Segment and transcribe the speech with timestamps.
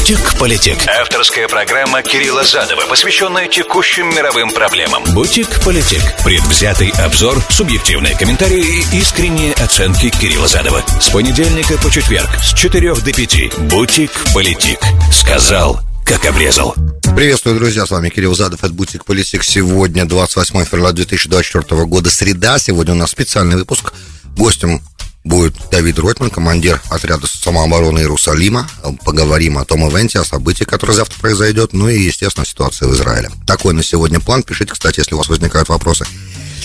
[0.00, 0.78] «Бутик-политик».
[0.88, 5.04] Авторская программа Кирилла Задова, посвященная текущим мировым проблемам.
[5.12, 6.00] «Бутик-политик».
[6.24, 10.82] Предвзятый обзор, субъективные комментарии и искренние оценки Кирилла Задова.
[10.98, 13.58] С понедельника по четверг с 4 до 5.
[13.68, 14.78] «Бутик-политик».
[15.12, 16.74] Сказал, как обрезал.
[17.14, 19.44] Приветствую, друзья, с вами Кирилл Задов от Бутик Политик.
[19.44, 22.58] Сегодня 28 февраля 2024 года, среда.
[22.58, 23.92] Сегодня у нас специальный выпуск.
[24.34, 24.80] Гостем
[25.24, 28.68] будет Давид Ротман, командир отряда самообороны Иерусалима.
[29.04, 33.30] Поговорим о том ивенте, о событии, которое завтра произойдет, ну и, естественно, ситуации в Израиле.
[33.46, 34.42] Такой на сегодня план.
[34.42, 36.06] Пишите, кстати, если у вас возникают вопросы.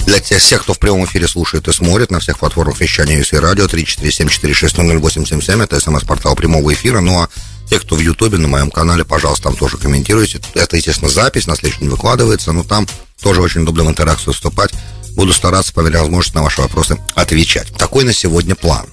[0.06, 3.36] Для тех, всех, кто в прямом эфире слушает и смотрит на всех платформах вещания и
[3.38, 7.00] радио 347460877, это смс-портал прямого эфира.
[7.02, 7.30] Ну а
[7.70, 10.40] те, кто в Ютубе, на моем канале, пожалуйста, там тоже комментируйте.
[10.54, 12.88] Это, естественно, запись, на следующий день выкладывается, но там
[13.20, 14.72] тоже очень удобно в интеракцию вступать.
[15.16, 17.72] Буду стараться, по мере возможности, на ваши вопросы отвечать.
[17.78, 18.86] Такой на сегодня план.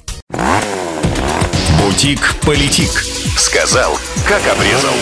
[1.81, 2.91] Бутик-политик.
[3.37, 3.99] Сказал,
[4.29, 4.95] как обрезал.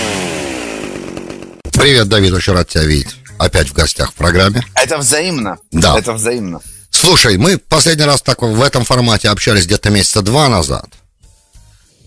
[1.72, 3.16] Привет, Давид, очень рад тебя видеть.
[3.38, 4.62] Опять в гостях в программе.
[4.74, 5.58] Это взаимно.
[5.72, 5.98] Да.
[5.98, 6.60] Это взаимно.
[6.90, 10.88] Слушай, мы последний раз так в этом формате общались где-то месяца два назад.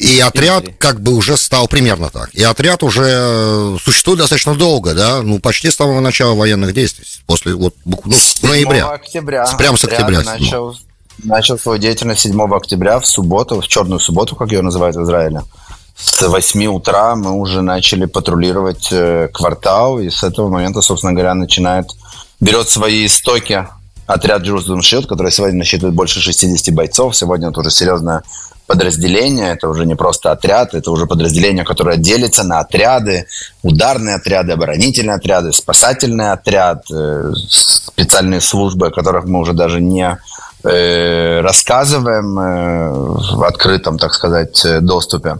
[0.04, 2.30] И отряд как бы уже стал примерно так.
[2.34, 7.06] И отряд уже э, существует достаточно долго, да, ну почти с самого начала военных действий,
[7.26, 8.90] после вот ну, с ноября.
[8.90, 9.46] октября.
[9.58, 10.22] Прямо с октября.
[10.22, 10.76] Начал,
[11.24, 15.44] начал свою деятельность 7 октября в субботу, в черную субботу, как ее называют в Израиле.
[15.96, 21.34] С 8 утра мы уже начали патрулировать э, квартал, и с этого момента, собственно говоря,
[21.34, 21.88] начинает,
[22.42, 23.66] берет свои истоки
[24.08, 27.16] отряд Jerusalem Shield, который сегодня насчитывает больше 60 бойцов.
[27.16, 28.24] Сегодня это уже серьезная
[28.66, 33.28] подразделение, это уже не просто отряд, это уже подразделение, которое делится на отряды,
[33.62, 40.18] ударные отряды, оборонительные отряды, спасательный отряд, э, специальные службы, о которых мы уже даже не
[40.64, 45.38] э, рассказываем э, в открытом, так сказать, доступе.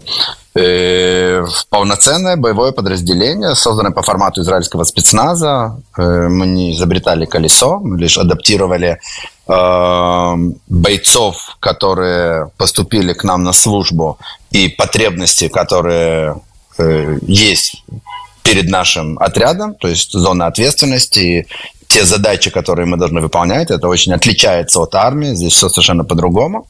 [0.54, 5.80] Полноценное боевое подразделение, созданное по формату израильского спецназа.
[5.96, 9.00] Мы не изобретали колесо, мы лишь адаптировали
[9.48, 10.34] э,
[10.68, 14.18] бойцов, которые поступили к нам на службу,
[14.52, 16.40] и потребности, которые
[16.78, 17.82] э, есть
[18.44, 21.46] перед нашим отрядом, то есть зона ответственности,
[21.94, 26.66] те задачи, которые мы должны выполнять, это очень отличается от армии, здесь все совершенно по-другому.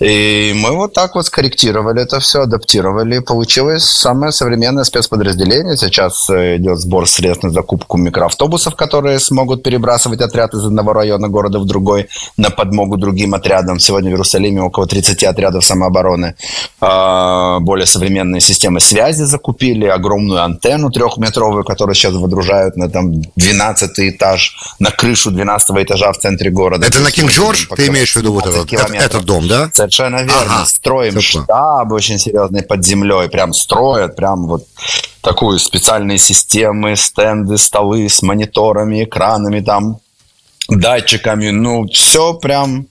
[0.00, 3.20] И мы вот так вот скорректировали это все, адаптировали.
[3.20, 5.76] Получилось самое современное спецподразделение.
[5.76, 11.28] Сейчас э, идет сбор средств на закупку микроавтобусов, которые смогут перебрасывать отряд из одного района
[11.28, 13.78] города в другой на подмогу другим отрядам.
[13.78, 16.34] Сегодня в Иерусалиме около 30 отрядов самообороны.
[16.80, 24.00] А, более современные системы связи закупили, огромную антенну трехметровую, которую сейчас выдружают на там 12
[24.00, 26.86] этаж, на крышу 12 этажа в центре города.
[26.86, 27.66] Это на Кинг-Джордж?
[27.76, 29.70] Ты имеешь в виду вот этот, этот дом, да?
[29.72, 30.40] Совершенно верно.
[30.40, 30.66] Ага.
[30.66, 33.28] Строим Все штаб очень серьезный под землей.
[33.28, 34.66] Прям строят, прям вот
[35.20, 39.98] такую специальные системы, стенды, столы с мониторами, экранами там,
[40.68, 41.50] датчиками.
[41.50, 42.86] Ну, все прям,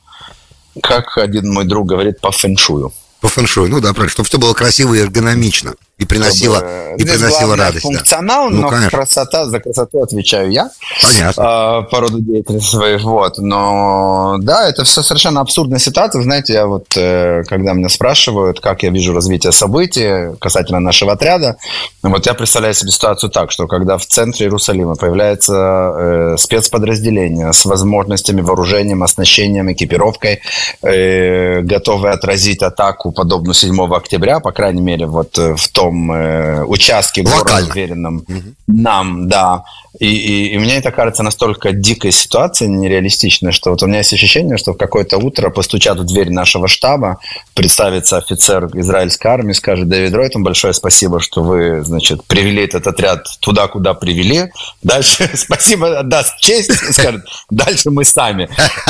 [0.81, 2.93] как один мой друг говорит, по фэншую.
[3.21, 7.03] По фэншую, ну да, правильно, чтобы все было красиво и эргономично и приносила, Чтобы, и
[7.05, 7.83] приносила радость.
[7.83, 8.55] Функционал, да.
[8.55, 8.97] ну, но конечно.
[8.97, 10.69] красота, за красоту отвечаю я.
[11.01, 11.41] Понятно.
[11.41, 13.37] Э, по роду деятельности своей, вот.
[13.37, 16.21] Но да, это все совершенно абсурдная ситуация.
[16.21, 21.57] Знаете, я вот, э, когда меня спрашивают, как я вижу развитие событий касательно нашего отряда,
[22.01, 27.65] вот я представляю себе ситуацию так, что когда в центре Иерусалима появляется э, спецподразделение с
[27.65, 30.41] возможностями, вооружением, оснащением, экипировкой,
[30.81, 36.11] э, готовые отразить атаку, подобную 7 октября, по крайней мере, вот э, в том том
[36.11, 38.41] э, участке города, уверенном угу.
[38.67, 39.63] нам, да.
[39.99, 44.11] И, и, и мне это кажется настолько дикой ситуацией, нереалистичной, что вот у меня есть
[44.11, 47.19] ощущение, что в какое-то утро постучат в дверь нашего штаба,
[47.53, 53.27] представится офицер израильской армии, скажет, Дэвид Ройтон, большое спасибо, что вы, значит, привели этот отряд
[53.39, 54.51] туда, куда привели.
[54.81, 58.49] Дальше спасибо, отдаст честь, скажет, дальше мы сами.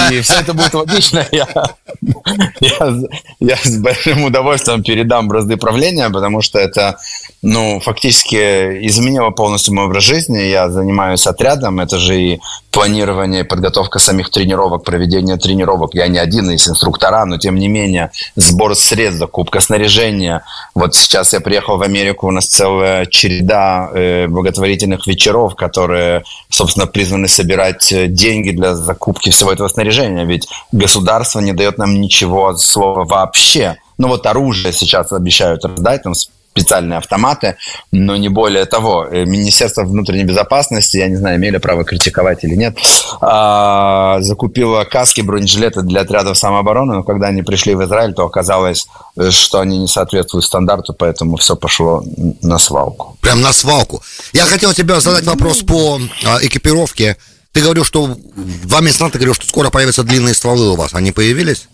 [0.09, 1.27] И все это будет логично.
[1.33, 1.47] Я,
[2.59, 2.93] я,
[3.39, 6.82] я с большим удовольствием передам бразды правления, потому что это,
[7.43, 10.39] ну, фактически изменило полностью мой образ жизни.
[10.39, 12.41] Я занимаюсь отрядом, это же и
[12.71, 15.93] планирование, подготовка самих тренировок, проведение тренировок.
[15.93, 20.43] Я не один из инструктора, но тем не менее сбор средств, закупка снаряжения.
[20.73, 26.87] Вот сейчас я приехал в Америку, у нас целая череда э, благотворительных вечеров, которые, собственно,
[26.87, 30.23] призваны собирать э, деньги для закупки всего этого снаряжения.
[30.23, 33.77] Ведь государство не дает нам ничего от слова вообще.
[33.97, 36.13] Ну вот оружие сейчас обещают раздать, там
[36.55, 37.57] специальные автоматы,
[37.91, 39.07] но не более того.
[39.09, 42.77] Э, Министерство внутренней безопасности, я не знаю, имели право критиковать или нет,
[43.21, 48.87] а, закупило каски, бронежилеты для отрядов самообороны, но когда они пришли в Израиль, то оказалось,
[49.17, 52.03] э, что они не соответствуют стандарту, поэтому все пошло
[52.41, 53.17] на свалку.
[53.21, 54.03] Прям на свалку.
[54.33, 57.17] Я хотел тебе задать вопрос по а, экипировке.
[57.51, 60.93] Ты говорил, что два месяца назад ты говорил, что скоро появятся длинные стволы у вас.
[60.93, 61.67] Они появились?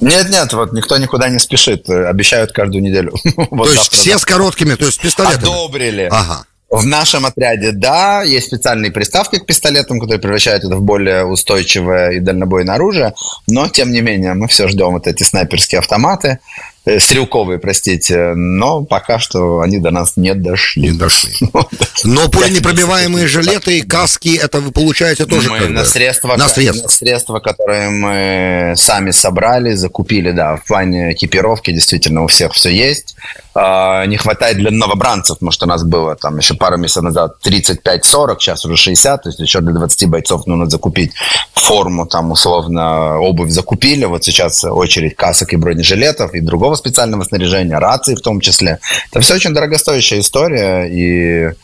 [0.00, 1.88] Нет, нет, вот никто никуда не спешит.
[1.88, 3.14] Обещают каждую неделю.
[3.50, 5.42] вот то есть все с короткими, то есть пистолетами?
[5.42, 6.08] Одобрили.
[6.10, 6.44] Ага.
[6.70, 12.12] В нашем отряде, да, есть специальные приставки к пистолетам, которые превращают это в более устойчивое
[12.12, 13.12] и дальнобойное оружие,
[13.48, 16.38] но, тем не менее, мы все ждем вот эти снайперские автоматы,
[16.86, 20.90] Э, стрелковые, простите, но пока что они до нас не дошли.
[20.90, 21.34] Не дошли.
[22.04, 26.84] Но пуленепробиваемые жилеты и каски, это вы получаете тоже мы на средства, на средства.
[26.84, 32.70] на средства, которые мы сами собрали, закупили, да, в плане экипировки действительно у всех все
[32.70, 33.14] есть.
[33.52, 37.34] А, не хватает для новобранцев, потому что у нас было там еще пару месяцев назад
[37.44, 41.12] 35-40, сейчас уже 60, то есть еще для 20 бойцов нужно закупить
[41.52, 47.78] форму, там условно обувь закупили, вот сейчас очередь касок и бронежилетов и другого специального снаряжения,
[47.78, 48.78] рации в том числе.
[49.10, 51.54] Это все очень дорогостоящая история, и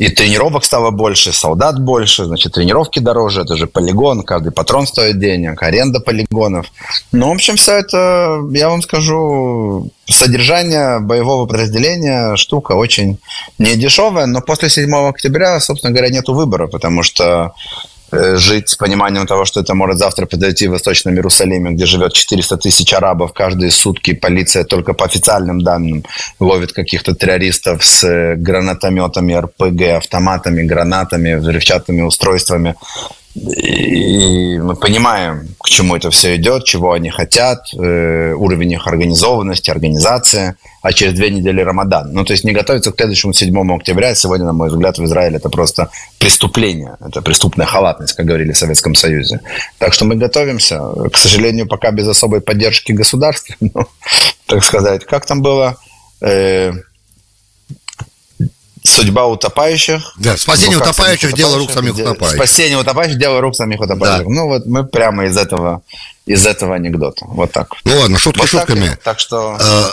[0.00, 5.18] и тренировок стало больше, солдат больше, значит, тренировки дороже, это же полигон, каждый патрон стоит
[5.18, 6.72] денег, аренда полигонов.
[7.12, 13.18] Ну, в общем, все это, я вам скажу, содержание боевого подразделения штука очень
[13.58, 17.52] не дешевая, но после 7 октября, собственно говоря, нету выбора, потому что
[18.12, 22.56] жить с пониманием того, что это может завтра произойти в Восточном Иерусалиме, где живет 400
[22.56, 23.32] тысяч арабов.
[23.32, 26.04] Каждые сутки полиция только по официальным данным
[26.40, 32.74] ловит каких-то террористов с э, гранатометами, РПГ, автоматами, гранатами, взрывчатыми устройствами.
[33.34, 39.70] И мы понимаем, к чему это все идет, чего они хотят, э, уровень их организованности,
[39.70, 42.12] организация, а через две недели Рамадан.
[42.12, 45.36] Ну, то есть не готовиться к следующему 7 октября, сегодня, на мой взгляд, в Израиле
[45.36, 49.40] это просто преступление, это преступная халатность, как говорили в Советском Союзе.
[49.78, 50.80] Так что мы готовимся,
[51.12, 53.86] к сожалению, пока без особой поддержки государства, ну,
[54.46, 55.04] так сказать.
[55.04, 55.76] Как там было?
[56.20, 56.72] Э,
[58.84, 60.14] судьба утопающих.
[60.16, 62.36] Да, спасение утопающих, дело рук самих утопающих.
[62.36, 64.26] Спасение утопающих, дело рук самих утопающих.
[64.26, 64.32] Да.
[64.32, 65.82] Ну вот мы прямо из этого,
[66.26, 67.24] из этого анекдота.
[67.26, 67.68] Вот так.
[67.84, 68.88] Ну ладно, шутки вот шутками.
[68.88, 69.56] Так, так что...
[69.60, 69.90] Э,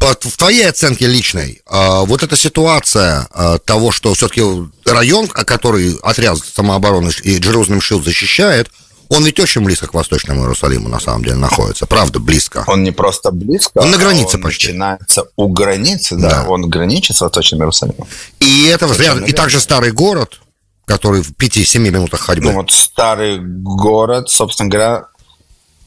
[0.00, 4.42] в твоей оценке личной, э, вот эта ситуация э, того, что все-таки
[4.84, 8.70] район, который отряд самообороны и Джерузалем Шилд защищает,
[9.08, 11.86] он ведь очень близко к Восточному Иерусалиму, на самом деле, находится.
[11.86, 12.64] Правда, близко.
[12.66, 14.68] Он не просто близко, он на границе он почти.
[14.68, 16.30] начинается у границы, да.
[16.30, 16.48] да.
[16.48, 18.06] Он граничит с Восточным Иерусалимом.
[18.40, 20.40] И это рядом, и также старый город,
[20.84, 22.46] который в 5-7 минутах ходьбы.
[22.46, 25.04] Ну вот старый город, собственно говоря,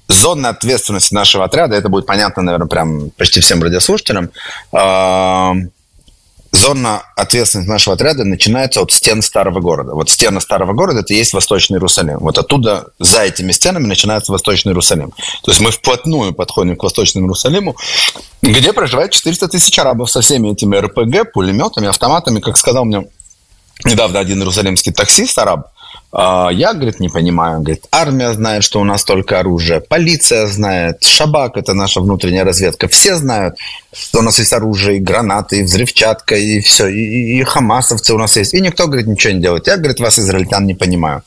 [0.08, 4.32] зона ответственности нашего отряда, это будет понятно, наверное, прям почти всем радиослушателям,
[6.52, 9.94] зона ответственности нашего отряда начинается от стен старого города.
[9.94, 12.20] Вот стены старого города– это и есть Восточный Иерусалим.
[12.20, 15.12] Вот оттуда, за этими стенами, начинается Восточный Иерусалим.
[15.44, 17.76] То есть мы вплотную подходим к Восточному Иерусалиму,
[18.42, 22.40] где проживает 400 тысяч арабов со всеми этими РПГ, пулеметами, автоматами.
[22.40, 23.08] Как сказал мне
[23.86, 25.72] недавно один иерусалимский таксист араб,
[26.14, 27.60] я, говорит, не понимаю.
[27.60, 32.88] Говорит, армия знает, что у нас только оружие, полиция знает, Шабак– это наша внутренняя разведка.
[32.88, 33.58] Все знают,
[33.94, 38.18] что у нас есть оружие, и гранаты, и взрывчатка, и все, и, и хамасовцы у
[38.18, 38.54] нас есть.
[38.54, 39.68] И никто, говорит, ничего не делает.
[39.68, 41.24] Я, говорит, вас, израильтян, не понимаю.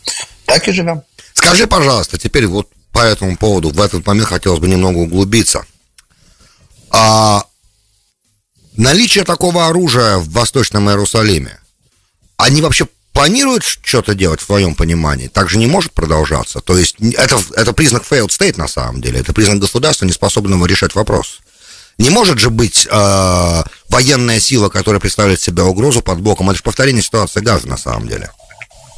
[0.46, 1.02] Так и живем.
[1.34, 5.64] Скажи, пожалуйста, теперь вот по этому поводу, в этот момент хотелось бы немного углубиться.
[6.90, 7.44] А
[8.76, 11.58] наличие такого оружия в Восточном Иерусалиме,
[12.36, 16.60] они вообще планирует что-то делать в твоем понимании, так же не может продолжаться.
[16.60, 20.66] То есть это, это признак failed state на самом деле, это признак государства, не способного
[20.66, 21.40] решать вопрос.
[21.98, 26.48] Не может же быть э, военная сила, которая представляет себя угрозу под боком.
[26.48, 28.30] Это же повторение ситуации газа на самом деле.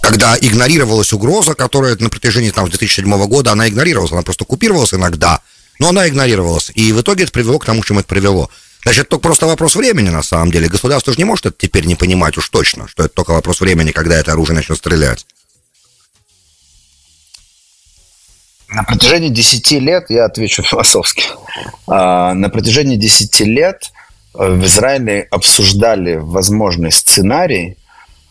[0.03, 5.41] Когда игнорировалась угроза, которая на протяжении там, 2007 года, она игнорировалась, она просто купировалась иногда,
[5.81, 6.71] но она игнорировалась.
[6.77, 8.51] И в итоге это привело к тому, к чему это привело.
[8.85, 10.69] Значит, только просто вопрос времени, на самом деле.
[10.69, 13.93] Государство же не может это теперь не понимать уж точно, что это только вопрос времени,
[13.93, 15.25] когда это оружие начнет стрелять.
[18.69, 21.25] На протяжении 10 лет, я отвечу философски,
[21.87, 23.93] а, на протяжении 10 лет
[24.33, 27.77] в Израиле обсуждали возможный сценарий,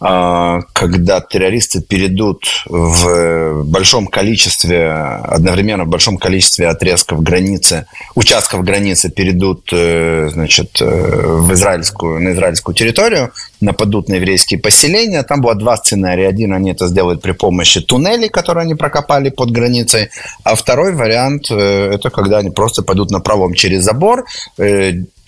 [0.02, 9.70] когда террористы перейдут в большом количестве, одновременно в большом количестве отрезков границы, участков границы перейдут
[9.72, 15.22] э, значит, э, в израильскую, на израильскую территорию, нападут на еврейские поселения.
[15.22, 16.30] Там было два сценария.
[16.30, 20.10] Один, они это сделают при помощи туннелей, которые они прокопали под границей.
[20.44, 24.26] А второй вариант, э, это когда они просто пойдут на правом через забор,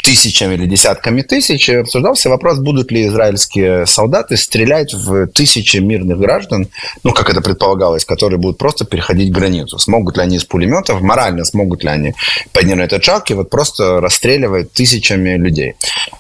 [0.04, 6.68] тысячами или десятками тысяч, обсуждался вопрос, будут ли израильские солдаты стрелять в тысячи мирных граждан,
[7.04, 9.80] ну, как это предполагалось, которые будут просто переходить границу.
[9.80, 12.14] Смогут ли они из пулеметов, морально смогут ли они
[12.52, 15.76] пойти на этот шаг и вот просто расстреливать тысячами людей.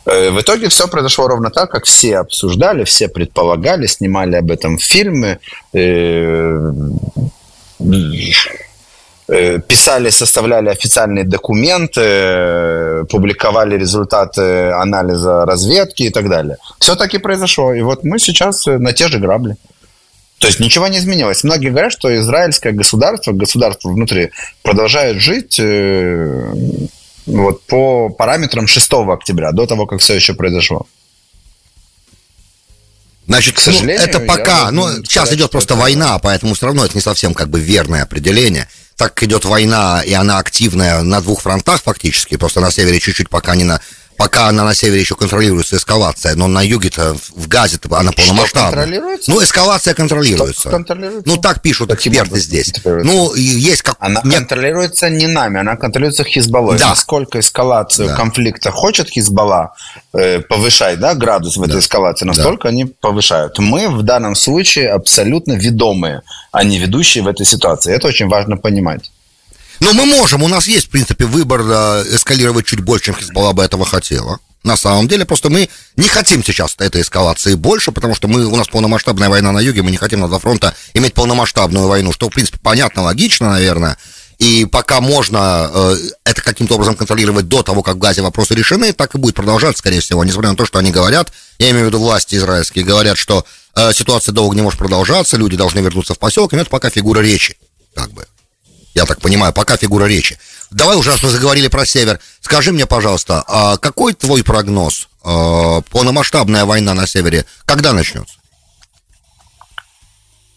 [0.05, 4.77] Э, в итоге все произошло ровно так, как все обсуждали, все предполагали, снимали об этом
[4.77, 5.39] фильмы,
[5.73, 6.71] Э,
[9.67, 16.57] писали, составляли официальные документы, э, публиковали результаты анализа разведки и так далее.
[16.79, 17.73] Все таки произошло.
[17.73, 19.55] И вот мы сейчас на те же грабли.
[20.39, 21.43] То есть ничего не изменилось.
[21.43, 26.53] Многие говорят, что израильское государство, государство внутри продолжает жить э,
[27.25, 30.85] вот, по параметрам 6 октября, до того, как все еще произошло.
[33.25, 36.95] Значит, к сожалению, ну, это пока, ну, сейчас идет просто война, поэтому все равно это
[36.95, 38.67] не совсем как бы верное определение
[39.03, 43.29] так как идет война, и она активная на двух фронтах фактически, просто на севере чуть-чуть
[43.29, 43.81] пока не на
[44.17, 48.71] пока она на севере еще контролируется эскалация, но на юге-то в газе она полномасштабная.
[48.71, 49.31] контролируется?
[49.31, 50.69] Ну, эскалация контролируется.
[50.69, 51.29] контролируется.
[51.29, 52.73] Ну, так пишут Каким эксперты здесь.
[52.83, 53.95] Ну, есть как...
[53.99, 54.39] Она Нет...
[54.39, 56.77] контролируется не нами, она контролируется Хизбаллой.
[56.77, 56.89] Да.
[56.89, 58.15] Насколько эскалацию да.
[58.15, 59.73] конфликта хочет Хизбалла
[60.13, 61.79] э, повышать, да, градус в этой да.
[61.79, 62.69] эскалации, настолько да.
[62.69, 63.59] они повышают.
[63.59, 67.93] Мы в данном случае абсолютно ведомые, а не ведущие в этой ситуации.
[67.93, 69.11] Это очень важно понимать.
[69.83, 73.51] Но мы можем, у нас есть, в принципе, выбор э, эскалировать чуть больше, чем Хизбалла
[73.51, 74.39] бы этого хотела.
[74.63, 78.55] На самом деле, просто мы не хотим сейчас этой эскалации больше, потому что мы, у
[78.55, 82.29] нас полномасштабная война на юге, мы не хотим на два фронта иметь полномасштабную войну, что,
[82.29, 83.97] в принципе, понятно, логично, наверное.
[84.39, 88.93] И пока можно э, это каким-то образом контролировать до того, как в Газе вопросы решены,
[88.93, 91.87] так и будет продолжаться, скорее всего, несмотря на то, что они говорят, я имею в
[91.89, 96.19] виду власти израильские, говорят, что э, ситуация долго не может продолжаться, люди должны вернуться в
[96.19, 97.57] поселок, и это пока фигура речи,
[97.93, 98.25] как бы
[98.93, 100.37] я так понимаю, пока фигура речи.
[100.71, 105.07] Давай уже, раз мы заговорили про север, скажи мне, пожалуйста, а какой твой прогноз?
[105.23, 108.35] А, полномасштабная война на севере когда начнется?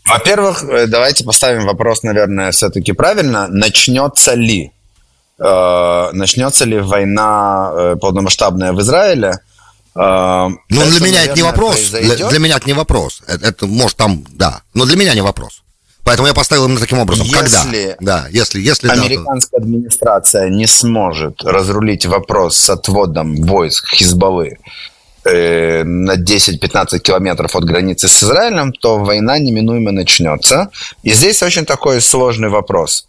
[0.07, 3.49] Во-первых, э, давайте поставим вопрос, наверное, все-таки правильно.
[3.49, 4.73] Начнется ли?
[5.39, 9.41] Э, начнется ли война э, полномасштабная в Израиле?
[9.95, 11.89] Ну, для меня это не вопрос.
[11.91, 13.23] Для, для меня это не вопрос.
[13.27, 14.61] Это, это, может, там, да.
[14.75, 15.63] Но для меня не вопрос.
[16.07, 17.27] Поэтому я поставил именно таким образом.
[17.27, 17.97] Если Когда?
[17.99, 19.65] Да, если, если американская да, то...
[19.65, 24.59] администрация не сможет разрулить вопрос с отводом войск Хизбаллы
[25.25, 30.71] э, на 10-15 километров от границы с Израилем, то война неминуемо начнется.
[31.03, 33.09] И здесь очень такой сложный вопрос.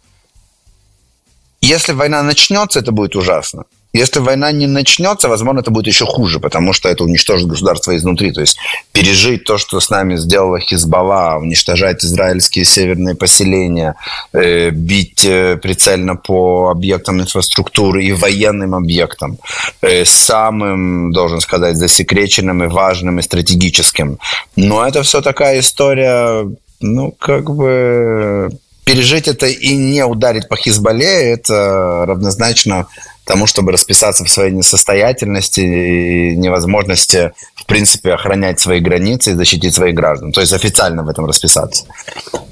[1.60, 3.62] Если война начнется, это будет ужасно.
[3.94, 8.32] Если война не начнется, возможно, это будет еще хуже, потому что это уничтожит государство изнутри.
[8.32, 8.58] То есть
[8.92, 13.94] пережить то, что с нами сделала Хизбалла, уничтожать израильские северные поселения,
[14.32, 19.38] э, бить э, прицельно по объектам инфраструктуры и военным объектам,
[19.80, 24.18] э, самым, должен сказать, засекреченным и важным и стратегическим.
[24.54, 26.46] Но это все такая история,
[26.80, 28.50] ну, как бы
[28.84, 32.86] пережить это и не ударить по Хизбалле, это равнозначно
[33.28, 39.74] тому, чтобы расписаться в своей несостоятельности и невозможности, в принципе, охранять свои границы и защитить
[39.74, 40.32] своих граждан.
[40.32, 41.84] То есть официально в этом расписаться.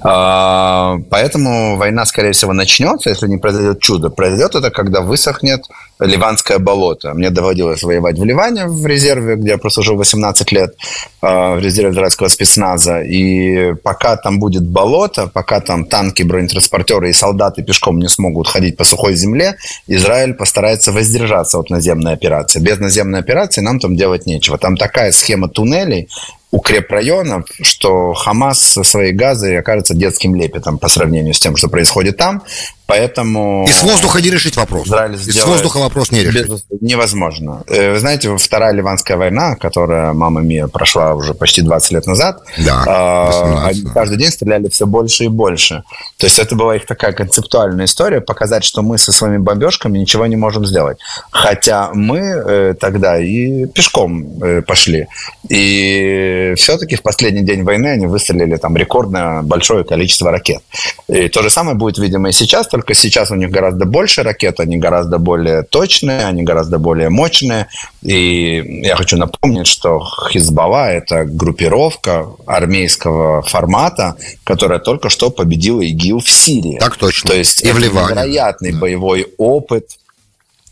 [0.01, 4.09] А, поэтому война, скорее всего, начнется, если не произойдет чудо.
[4.09, 5.65] Произойдет это, когда высохнет
[5.99, 7.15] Ливанское болото.
[7.15, 10.75] Мне доводилось воевать в Ливане в резерве, где я прослужил 18 лет
[11.21, 13.01] а, в резерве израильского спецназа.
[13.01, 18.77] И пока там будет болото, пока там танки, бронетранспортеры и солдаты пешком не смогут ходить
[18.77, 19.55] по сухой земле,
[19.87, 22.59] Израиль постарается воздержаться от наземной операции.
[22.59, 24.57] Без наземной операции нам там делать нечего.
[24.57, 26.09] Там такая схема туннелей,
[26.51, 32.17] укрепрайонов, что Хамас со своей газой окажется детским лепетом по сравнению с тем, что происходит
[32.17, 32.43] там.
[32.85, 33.65] Поэтому...
[33.67, 34.87] И с воздуха не решить вопрос.
[34.87, 36.47] Израиль И с воздуха вопрос не решить.
[36.47, 36.63] Без...
[36.79, 37.63] Невозможно.
[37.67, 42.43] Э, вы знаете, Вторая Ливанская война, которая, мама Мия, прошла уже почти 20 лет назад,
[42.65, 45.83] да, а, они каждый день стреляли все больше и больше.
[46.15, 50.25] То есть это была их такая концептуальная история, показать, что мы со своими бомбежками ничего
[50.25, 50.97] не можем сделать.
[51.29, 55.07] Хотя мы э, тогда и пешком э, пошли.
[55.49, 60.61] И все-таки в последний день войны они выстрелили там рекордно большое количество ракет.
[61.07, 64.59] И то же самое будет, видимо, и сейчас, только сейчас у них гораздо больше ракет,
[64.59, 67.67] они гораздо более точные, они гораздо более мощные.
[68.01, 76.19] И я хочу напомнить, что Хизбалла– это группировка армейского формата, которая только что победила ИГИЛ
[76.19, 76.77] в Сирии.
[76.79, 77.31] Так точно.
[77.31, 78.07] То есть и в Ливане.
[78.07, 78.79] невероятный да.
[78.79, 79.97] боевой опыт,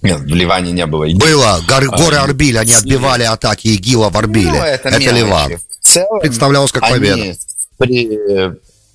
[0.05, 1.05] нет, вЛиване не было.
[1.05, 1.19] ИГИЛ.
[1.19, 1.59] Было.
[1.67, 4.51] Горы, а, горы Арбиль, они отбивали атаки ИГИЛа в Арбиле.
[4.51, 5.57] Ну, это это Ливан.
[5.57, 7.38] В целом, Представлялось как победа.
[7.77, 8.19] При,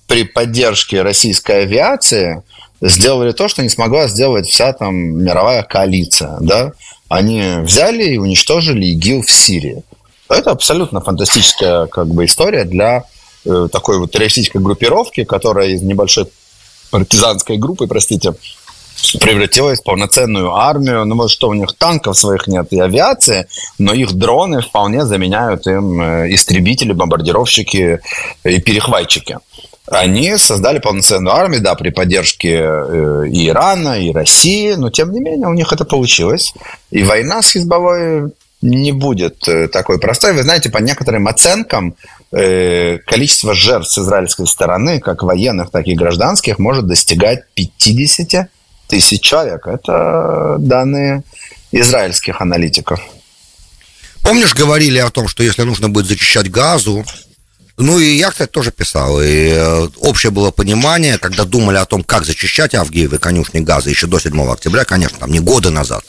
[0.07, 2.43] при поддержке российской авиации
[2.81, 6.73] сделали то, что не смогла сделать вся там мировая коалиция, да,
[7.09, 9.83] Они взяли и уничтожили ИГИЛ в Сирии.
[10.29, 13.03] Это абсолютно фантастическая как бы, история для
[13.45, 16.27] э, такой вот террористической группировки, которая из небольшой
[16.89, 18.33] партизанской группы, простите,
[19.19, 21.05] превратилась в полноценную армию.
[21.05, 25.67] Ну, вот что у них танков своих нет и авиации, но их дроны вполне заменяют
[25.67, 27.99] им э, истребители, бомбардировщики
[28.43, 29.39] и перехватчики.
[29.87, 35.19] Они создали полноценную армию, да, при поддержке э, и Ирана, и России, но тем не
[35.19, 36.53] менее у них это получилось.
[36.91, 38.31] И война с Хизбаллой
[38.61, 40.33] не будет э, такой простой.
[40.33, 41.95] Вы знаете, по некоторым оценкам,
[42.33, 48.47] количество жертв с израильской стороны, как военных, так и гражданских, может достигать 50
[48.91, 49.67] тысяч человек.
[49.67, 51.23] Это данные
[51.71, 52.99] израильских аналитиков.
[54.21, 57.05] Помнишь, говорили о том, что если нужно будет зачищать газу,
[57.77, 62.03] ну и я, кстати, тоже писал, и э, общее было понимание, когда думали о том,
[62.03, 66.03] как зачищать Авгиевы конюшни газа еще до 7 октября, конечно, там не годы назад,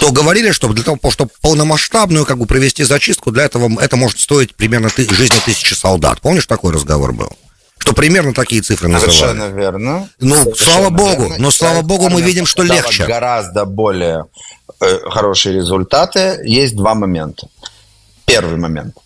[0.00, 4.18] то говорили, что для того, чтобы полномасштабную как бы провести зачистку, для этого это может
[4.18, 6.20] стоить примерно ты, жизни тысячи солдат.
[6.22, 7.30] Помнишь, такой разговор был?
[7.78, 9.16] Что примерно такие цифры называли.
[9.16, 10.08] Совершенно верно.
[10.20, 11.36] Ну, Совершенно слава богу, верно.
[11.38, 13.06] но слава богу мы видим, что легче.
[13.06, 14.24] Гораздо более
[14.80, 16.40] э, хорошие результаты.
[16.44, 17.48] Есть два момента.
[18.24, 18.96] Первый момент.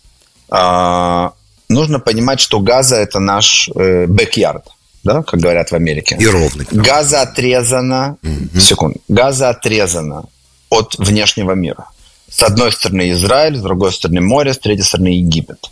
[0.49, 1.33] А,
[1.69, 4.65] нужно понимать, что газа это наш э, бэк-ярд
[5.03, 6.15] да, как говорят в Америке.
[6.19, 6.67] И ровный.
[6.71, 8.59] Газа отрезана, угу.
[8.59, 10.25] секунд, газа отрезана
[10.69, 11.87] от внешнего мира.
[12.29, 15.69] С одной стороны Израиль, с другой стороны море, с третьей стороны Египет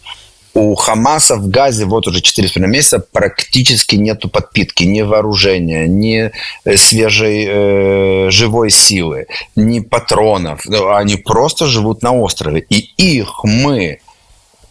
[0.53, 6.31] у Хамаса в Газе вот уже 4,5 месяца практически нету подпитки, ни вооружения, ни
[6.65, 10.65] э, свежей э, живой силы, ни патронов.
[10.67, 12.65] Они просто живут на острове.
[12.69, 13.99] И их мы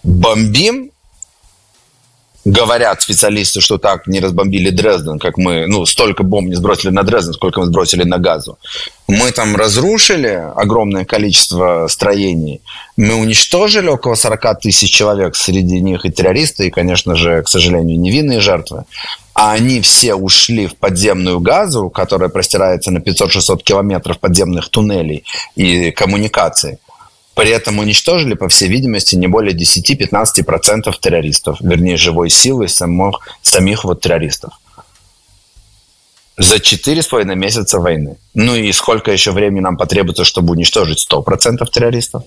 [0.02, 0.90] бомбим
[2.48, 7.02] говорят специалисты, что так не разбомбили Дрезден, как мы, ну, столько бомб не сбросили на
[7.02, 8.58] Дрезден, сколько мы сбросили на газу.
[9.06, 12.62] Мы там разрушили огромное количество строений.
[12.96, 18.00] Мы уничтожили около 40 тысяч человек, среди них и террористы, и, конечно же, к сожалению,
[18.00, 18.84] невинные жертвы.
[19.34, 25.24] А они все ушли в подземную газу, которая простирается на 500-600 километров подземных туннелей
[25.54, 26.78] и коммуникаций.
[27.38, 33.84] При этом уничтожили, по всей видимости, не более 10-15% террористов, вернее, живой силы самих, самих
[33.84, 34.54] вот террористов.
[36.36, 38.16] За 4,5 месяца войны.
[38.34, 42.24] Ну и сколько еще времени нам потребуется, чтобы уничтожить 100% террористов?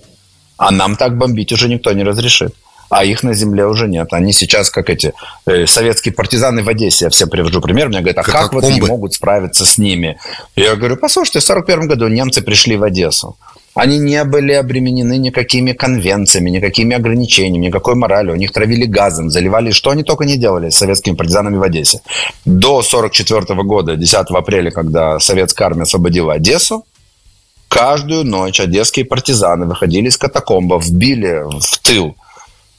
[0.55, 2.55] А нам так бомбить уже никто не разрешит.
[2.89, 4.13] А их на земле уже нет.
[4.13, 5.13] Они сейчас, как эти
[5.45, 8.63] э, советские партизаны в Одессе, я всем привожу пример, мне говорят, а как, как вот
[8.63, 10.17] они могут справиться с ними?
[10.55, 13.35] Я говорю, послушайте, в 1941 году немцы пришли в Одессу.
[13.73, 18.33] Они не были обременены никакими конвенциями, никакими ограничениями, никакой моралью.
[18.33, 22.01] У них травили газом, заливали, что они только не делали с советскими партизанами в Одессе.
[22.45, 26.85] До 1944 года, 10 апреля, когда советская армия освободила Одессу,
[27.69, 32.15] каждую ночь одесские партизаны выходили из катакомбов, вбили в тыл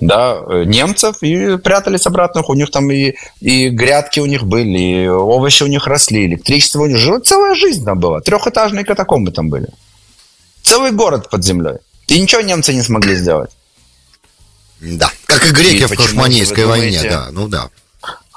[0.02, 2.42] да, немцев и прятались обратно.
[2.46, 6.82] У них там и, и грядки у них были, и овощи у них росли, электричество
[6.82, 6.98] у них.
[7.24, 8.20] Целая жизнь там была.
[8.20, 9.68] Трехэтажные катакомбы там были.
[10.62, 11.78] Целый город под землей.
[12.08, 13.50] И ничего немцы не смогли сделать.
[14.80, 17.70] Да, как и греки и в Кашманейской войне, да, ну да.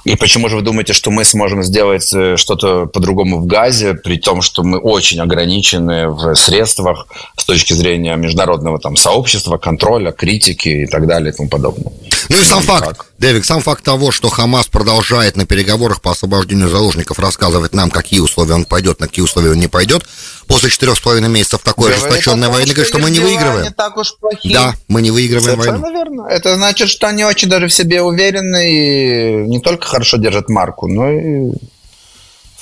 [0.06, 4.18] И почему же вы думаете, что мы сможем сделать э, что-то по-другому в Газе, при
[4.18, 10.70] том, что мы очень ограничены в средствах с точки зрения международного там, сообщества, контроля, критики
[10.70, 11.92] и так далее и тому подобное?
[12.30, 13.06] Ну и сам факт, как?
[13.18, 18.20] Дэвик, сам факт того, что Хамас продолжает на переговорах по освобождению заложников рассказывать нам, какие
[18.20, 20.06] условия он пойдет, на какие условия он не пойдет,
[20.48, 23.74] после четырех с половиной месяцев такой Говорит ожесточенной войны, говорит, что мы не выигрываем.
[23.74, 24.54] Так уж плохие.
[24.54, 25.98] Да, мы не выигрываем Совершенно войну.
[25.98, 26.28] верно.
[26.30, 30.88] Это значит, что они очень даже в себе уверены и не только хорошо держат марку,
[30.88, 31.52] но и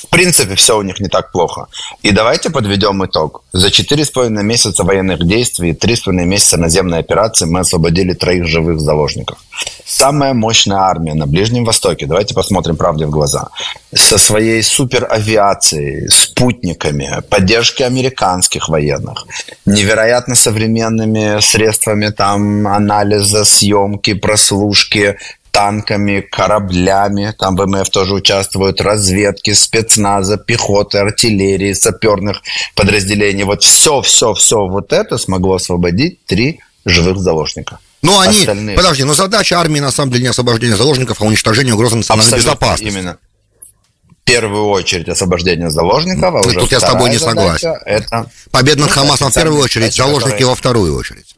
[0.03, 1.67] в принципе, все у них не так плохо.
[2.01, 3.43] И давайте подведем итог.
[3.53, 9.37] За 4,5 месяца военных действий и 3,5 месяца наземной операции мы освободили троих живых заложников.
[9.85, 13.49] Самая мощная армия на Ближнем Востоке, давайте посмотрим правде в глаза,
[13.93, 19.25] со своей суперавиацией, спутниками, поддержкой американских военных,
[19.65, 25.17] невероятно современными средствами там анализа, съемки, прослушки,
[25.53, 32.41] танками, кораблями, там ВМФ тоже участвуют, разведки, спецназа, пехоты, артиллерии, саперных
[32.75, 33.43] подразделений.
[33.43, 37.77] Вот все, все, все вот это смогло освободить три живых заложника.
[38.01, 38.75] Ну, они, Остальные...
[38.75, 42.51] подожди, но задача армии на самом деле не освобождение заложников, а уничтожение угрозы национальной Абсолютно
[42.51, 42.93] безопасности.
[42.97, 43.17] Именно.
[44.09, 47.75] В первую очередь освобождение заложников, а ну, уже Тут я с тобой не согласен.
[47.85, 48.25] Это...
[48.51, 50.47] Победа над ну, Хамасом в первую очередь, заложники которые...
[50.47, 51.32] во вторую очередь.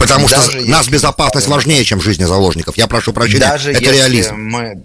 [0.00, 2.76] Потому Даже что нас безопасность важнее, чем жизни заложников.
[2.78, 4.34] Я прошу прощения, Даже это реализм.
[4.36, 4.82] Мы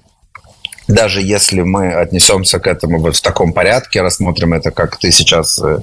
[0.88, 5.60] даже если мы отнесемся к этому вот в таком порядке, рассмотрим это, как ты сейчас
[5.60, 5.80] э,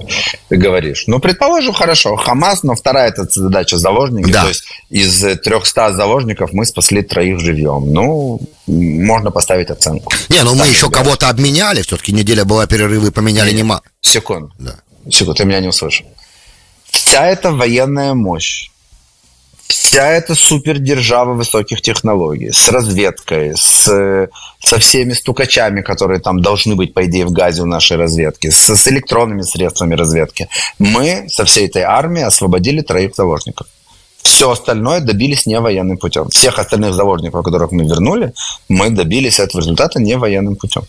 [0.49, 1.05] говоришь.
[1.07, 4.31] Ну, предположим, хорошо, Хамас, но вторая это задача заложники.
[4.31, 4.43] Да.
[4.43, 7.91] То есть из 300 заложников мы спасли троих живьем.
[7.91, 10.13] Ну, можно поставить оценку.
[10.29, 13.81] Не, ну мы еще кого-то обменяли, все-таки неделя была перерывы, поменяли не, нема.
[13.99, 14.53] Секунду.
[14.57, 14.75] Да.
[15.09, 16.05] Секунду, ты меня не услышал.
[16.89, 18.69] Вся эта военная мощь,
[19.67, 26.93] вся эта супердержава высоких технологий, с разведкой, с, со всеми стукачами, которые там должны быть,
[26.93, 30.49] по идее, в газе у нашей разведки, с, с электронными средствами разведки,
[30.79, 33.67] мы со всей этой армии освободили троих заложников.
[34.23, 36.29] Все остальное добились не военным путем.
[36.29, 38.33] Всех остальных заложников, которых мы вернули,
[38.69, 40.83] мы добились этого результата не военным путем.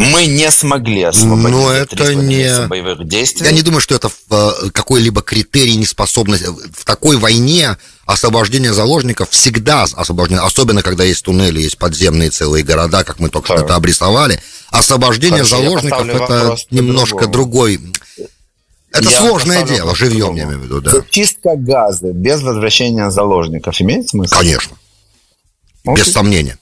[0.00, 2.66] Мы не смогли освободить Но это не...
[2.66, 3.46] боевых действий.
[3.46, 6.46] Я не думаю, что это э, какой-либо критерий неспособности.
[6.74, 13.04] В такой войне освобождение заложников всегда освобождение, особенно когда есть туннели, есть подземные целые города,
[13.04, 14.40] как мы только что это обрисовали.
[14.70, 17.80] Освобождение Хорошо, заложников это немножко другой.
[18.92, 20.92] Это я сложное дело, живьем, я имею в виду, да.
[21.10, 24.34] Чистка газа без возвращения заложников имеет смысл?
[24.36, 24.76] Конечно.
[25.84, 26.04] Окей.
[26.04, 26.58] Без сомнения.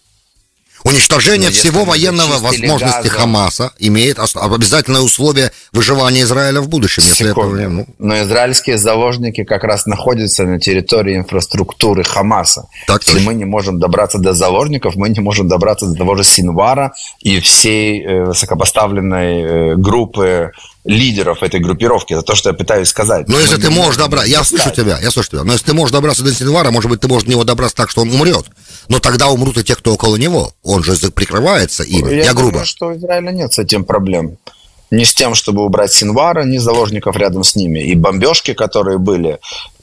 [0.89, 3.21] Уничтожение Но всего военного возможности газом...
[3.21, 7.03] Хамаса имеет обязательное условие выживания Израиля в будущем.
[7.05, 7.87] Если это, ну...
[7.99, 12.69] Но израильские заложники как раз находятся на территории инфраструктуры Хамаса.
[12.87, 13.31] Так если точно.
[13.31, 17.41] мы не можем добраться до заложников, мы не можем добраться до того же Синвара и
[17.41, 20.53] всей э, высокопоставленной э, группы
[20.89, 22.15] лидеров этой группировки.
[22.15, 23.29] Это то, что я пытаюсь сказать.
[23.29, 24.29] Но если ты можешь добраться...
[24.29, 25.45] Я слышу тебя, я слышу тебя.
[25.45, 27.91] Но если ты можешь добраться до Синвара, может быть, ты можешь до него добраться так,
[27.91, 28.47] что он умрет.
[28.89, 30.53] Но тогда умрут и те, кто около него.
[30.63, 32.09] Он же прикрывается им.
[32.09, 32.53] Я, я грубо.
[32.53, 34.39] Думаю, что у Израиля нет с этим проблем.
[34.91, 37.81] Ни с тем, чтобы убрать Синвара, ни заложников рядом с ними.
[37.81, 39.39] И бомбежки, которые были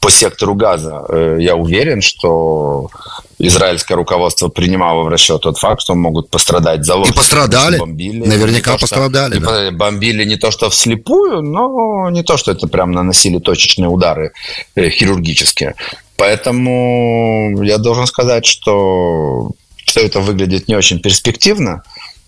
[0.05, 2.91] по сектору газа, э, я уверен, что
[3.39, 7.15] израильское руководство принимало в расчет тот факт, что могут пострадать заложники.
[7.15, 7.79] И пострадали.
[7.79, 8.23] Бомбили.
[8.23, 9.39] Наверняка то, пострадали.
[9.39, 9.71] Что, да.
[9.71, 14.33] Бомбили не то, что вслепую, но не то, что это прям наносили точечные удары
[14.75, 15.73] э, хирургические.
[16.17, 19.53] Поэтому я должен сказать, что
[19.85, 21.81] все это выглядит не очень перспективно.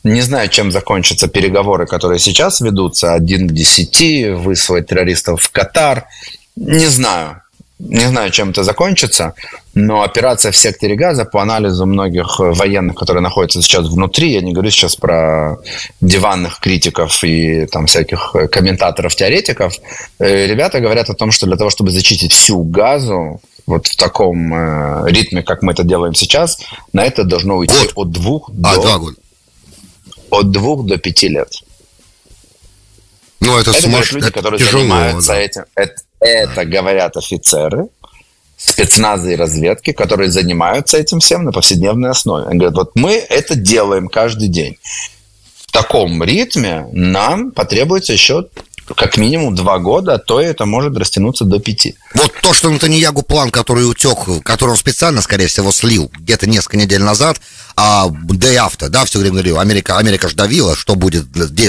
[0.04, 3.14] Не знаю, чем закончатся переговоры, которые сейчас ведутся.
[3.14, 6.06] Один к десяти, выслать террористов в Катар.
[6.56, 7.44] Не знаю.
[7.80, 9.36] Не знаю, чем это закончится,
[9.76, 14.52] но операция в секторе газа по анализу многих военных, которые находятся сейчас внутри, я не
[14.52, 15.58] говорю сейчас про
[16.02, 19.76] диванных критиков и там всяких комментаторов-теоретиков,
[20.18, 24.54] э, ребята говорят о том, что для того, чтобы зачистить всю газу, вот в таком
[24.54, 26.58] э, ритме, как мы это делаем сейчас,
[26.94, 28.08] на это должно уйти Год.
[28.08, 28.82] от двух а, до...
[28.82, 29.18] Два года.
[30.32, 31.54] От двух до пяти лет.
[33.40, 34.12] Ну, это, это сумаш...
[34.14, 35.40] люди, которые тяжело, занимаются да.
[35.40, 35.66] этим.
[35.76, 37.88] Это, это говорят офицеры,
[38.58, 42.48] спецназы и разведки, которые занимаются этим всем на повседневной основе.
[42.48, 44.78] Они говорят, вот мы это делаем каждый день.
[45.68, 48.48] В таком ритме нам потребуется еще
[48.96, 51.96] как минимум два года, а то это может растянуться до пяти.
[52.14, 56.78] Вот то, что Натаньягу план, который утек, который он специально, скорее всего, слил где-то несколько
[56.78, 57.40] недель назад,
[57.76, 61.26] а day after, да, все время говорил, Америка, Америка ж давила, что будет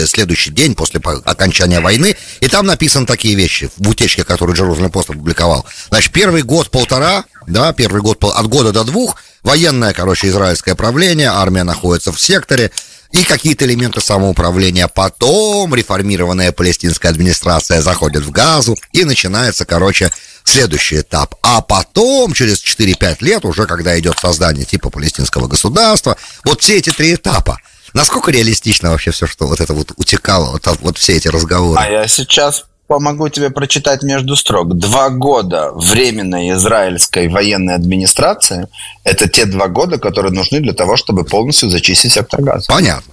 [0.06, 5.10] следующий день после окончания войны, и там написаны такие вещи в утечке, которую Джерузалем Пост
[5.10, 5.66] опубликовал.
[5.90, 11.64] Значит, первый год-полтора, да, первый год от года до двух, военное, короче, израильское правление, армия
[11.64, 12.70] находится в секторе,
[13.12, 14.88] и какие-то элементы самоуправления.
[14.88, 20.10] Потом реформированная палестинская администрация заходит в Газу, и начинается, короче,
[20.44, 21.34] следующий этап.
[21.42, 26.90] А потом, через 4-5 лет, уже когда идет создание типа палестинского государства, вот все эти
[26.90, 27.58] три этапа.
[27.94, 31.80] Насколько реалистично вообще все, что вот это вот утекало, вот, вот все эти разговоры?
[31.80, 34.76] А я сейчас помогу тебе прочитать между строк.
[34.76, 38.66] Два года временной израильской военной администрации–
[39.04, 42.66] это те два года, которые нужны для того, чтобы полностью зачистить сектор газа.
[42.66, 43.12] Понятно.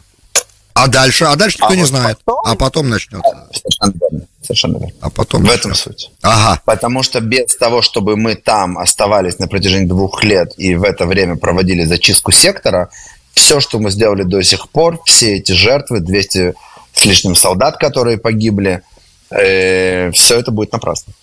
[0.74, 1.26] А дальше?
[1.26, 2.18] А дальше никто а не вот знает.
[2.26, 3.48] Потом, а потом начнется.
[3.52, 4.28] Совершенно верно.
[4.42, 4.94] Совершенно верно.
[5.02, 6.12] А потом В этом суть.
[6.22, 6.62] Ага.
[6.66, 11.06] Потому что без того, чтобы мы там оставались на протяжении двух лет и в это
[11.06, 12.90] время проводили зачистку сектора,
[13.34, 16.56] все, что мы сделали до сих пор, все эти жертвы, 200
[16.94, 18.82] с лишним солдат, которые погибли–
[19.30, 21.14] э, все это будет напрасно.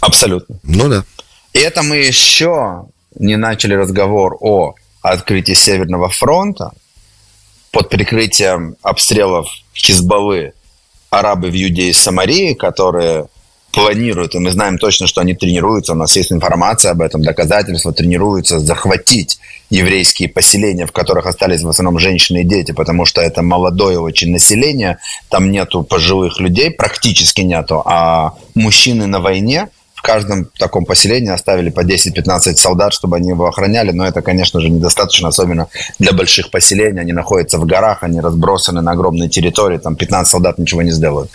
[0.00, 0.58] Абсолютно.
[0.62, 1.04] Ну да.
[1.52, 6.72] И это мы еще не начали разговор о открытии Северного фронта
[7.70, 10.52] под прикрытием обстрелов Хизбаллы
[11.10, 13.28] арабы в Юдее и Самарии, которые
[13.76, 17.92] планируют, и мы знаем точно, что они тренируются, у нас есть информация об этом, доказательства,
[17.92, 23.42] тренируются захватить еврейские поселения, в которых остались в основном женщины и дети, потому что это
[23.42, 24.96] молодое очень население,
[25.28, 29.68] там нету пожилых людей, практически нету, а мужчины на войне,
[30.06, 34.70] каждом таком поселении оставили по 10-15 солдат, чтобы они его охраняли, но это, конечно же,
[34.70, 35.66] недостаточно, особенно
[35.98, 37.00] для больших поселений.
[37.00, 41.30] Они находятся в горах, они разбросаны на огромной территории, там 15 солдат ничего не сделают.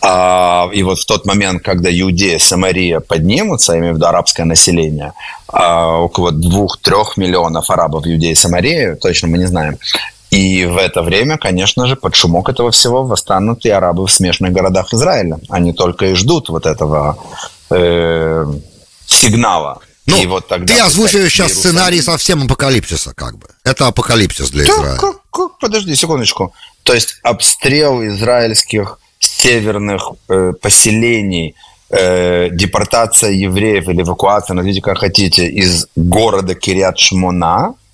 [0.00, 4.46] А, и вот в тот момент, когда Иудея, Самария поднимутся, я имею в виду арабское
[4.46, 5.12] население,
[5.48, 9.76] а, около 2-3 миллионов арабов Иудеи и Самарии, точно мы не знаем,
[10.30, 14.52] и в это время, конечно же, под шумок этого всего восстанут и арабы в смешанных
[14.52, 15.38] городах Израиля.
[15.48, 17.16] Они только и ждут вот этого
[17.70, 18.46] э,
[19.06, 19.80] сигнала.
[20.06, 23.48] Ну, и вот тогда ты озвучиваешь сейчас сценарий совсем апокалипсиса, как бы.
[23.64, 24.98] Это апокалипсис для Израиля.
[24.98, 26.54] Как, как, подожди секундочку.
[26.84, 31.56] То есть обстрел израильских северных э, поселений,
[31.90, 37.74] э, депортация евреев или эвакуация, назовите как хотите, из города Кириат Шмона–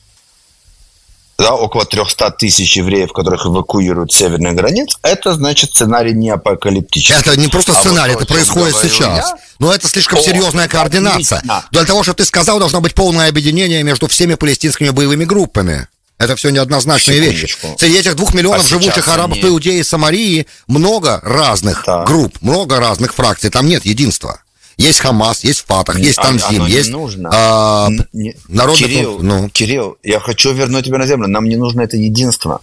[1.39, 7.21] да, около 300 тысяч евреев, которых эвакуируют с северных границ, это значит сценарий не апокалиптический.
[7.21, 9.31] Это не просто сценарий, а вот это происходит сейчас.
[9.31, 11.39] Я, Но это слишком о, серьезная координация.
[11.39, 11.65] Отлично.
[11.73, 15.89] Для того, чтобы ты сказал, должно быть полное объединение между всеми палестинскими боевыми группами.
[16.19, 17.67] Это все неоднозначные Секундочку.
[17.67, 17.79] вещи.
[17.79, 19.49] Среди этих двух миллионов а живущих арабов они...
[19.49, 22.05] Иудеи и Самарии много разных да.
[22.05, 23.51] групп, много разных фракций.
[23.51, 24.42] Там нет единства.
[24.77, 27.31] Есть Хамас, есть Фатах, есть а, Танзим, есть нужно.
[27.33, 28.77] А, не, народ.
[28.77, 29.49] Кирилл, ну.
[29.49, 31.29] Кирилл, я хочу вернуть тебя на землю.
[31.29, 32.61] Нам не нужно это единство.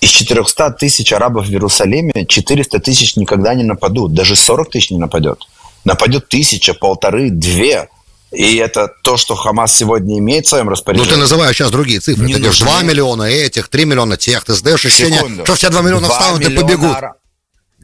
[0.00, 4.14] Из 400 тысяч арабов в Иерусалиме 400 тысяч никогда не нападут.
[4.14, 5.46] Даже 40 тысяч не нападет.
[5.84, 7.88] Нападет тысяча, полторы, две.
[8.32, 11.08] И это то, что Хамас сегодня имеет в своем распоряжении.
[11.08, 12.26] Ну, ты называешь сейчас другие цифры.
[12.26, 14.42] Не ты говоришь 2 миллиона этих, 3 миллиона тех.
[14.44, 15.44] Ты сдаешь ощущение, Секунду.
[15.44, 16.96] что все 2 миллиона встанут и побегут.
[16.96, 17.14] Ара...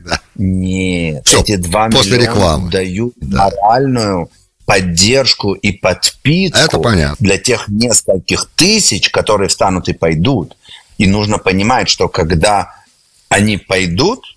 [0.04, 0.20] Да.
[0.36, 2.70] Нет, Все, эти 2 после миллиона рекламы.
[2.70, 3.50] дают да.
[3.50, 4.30] моральную
[4.64, 7.16] поддержку и подпитку Это понятно.
[7.18, 10.56] для тех нескольких тысяч, которые встанут и пойдут.
[10.98, 12.74] И нужно понимать, что когда
[13.28, 14.36] они пойдут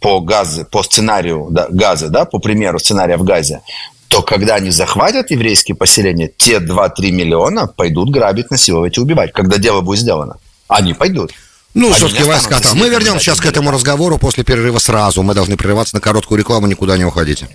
[0.00, 3.62] по газе, по сценарию да, газа, да, по примеру сценария в газе,
[4.08, 9.32] то когда они захватят еврейские поселения, те 2-3 миллиона пойдут грабить, насиловать и убивать.
[9.32, 10.36] Когда дело будет сделано,
[10.68, 11.32] они пойдут.
[11.74, 12.76] Ну, Они все-таки войска там.
[12.76, 15.22] Мы вернемся сейчас к этому разговору после перерыва сразу.
[15.22, 17.48] Мы должны прерываться на короткую рекламу, никуда не уходите.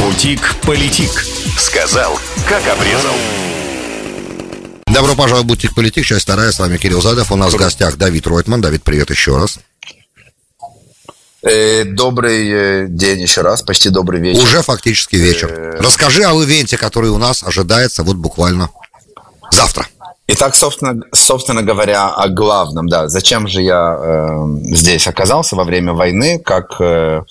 [0.00, 1.26] Бутик-политик.
[1.58, 3.14] Сказал, как обрезал.
[4.86, 7.96] Добро пожаловать в Бутик Политик, часть вторая, с вами Кирилл Задов, у нас в гостях
[7.96, 8.62] Давид Ройтман.
[8.62, 9.58] Давид, привет еще раз.
[11.42, 14.42] Э, добрый э, день еще раз, почти добрый вечер.
[14.42, 15.52] Уже фактически вечер.
[15.52, 18.70] Э, Расскажи о ивенте, который у нас ожидается вот буквально
[19.52, 19.86] завтра.
[20.28, 25.92] Итак, собственно, собственно говоря, о главном, да, зачем же я э, здесь оказался во время
[25.92, 27.22] войны, как э,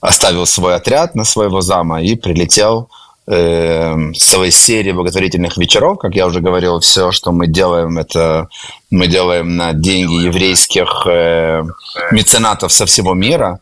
[0.00, 2.88] оставил свой отряд на своего зама и прилетел
[3.28, 8.48] э, с своей серии благотворительных вечеров, как я уже говорил, все, что мы делаем, это
[8.90, 11.62] мы делаем на деньги еврейских э,
[12.10, 13.60] меценатов со всего мира.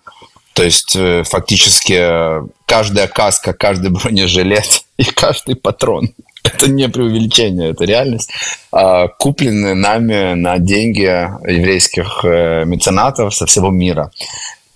[0.54, 6.08] То есть э, фактически каждая каска, каждый бронежилет и каждый патрон–
[6.54, 8.30] это не преувеличение, это реальность,
[8.72, 14.10] а, куплены нами на деньги еврейских э, меценатов со всего мира.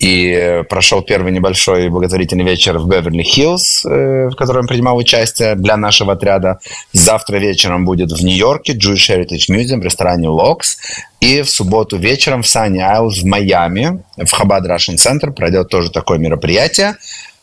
[0.02, 6.14] И прошел первый небольшой благотворительный вечер в Беверли-Хиллз, э, в котором принимал участие для нашего
[6.14, 6.58] отряда.
[6.92, 10.78] Завтра вечером будет в Нью-Йорке Jewish Heritage Museum в ресторане Локс.
[11.20, 15.88] И в субботу вечером в Sunny Isles в Майами, в Хабад Russian Center пройдет тоже
[15.88, 16.96] такое мероприятие.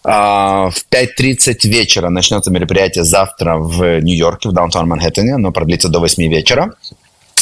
[0.04, 5.36] А, в 5.30 вечера начнется мероприятие завтра в Нью-Йорке, в даунтаун Манхэттене.
[5.36, 6.74] Оно продлится до 8 вечера.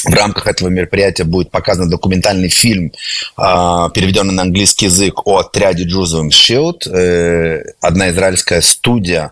[0.03, 2.91] В рамках этого мероприятия будет показан документальный фильм,
[3.35, 6.87] а, переведенный на английский язык, о отряде Jerusalem Shield.
[7.81, 9.31] Одна израильская студия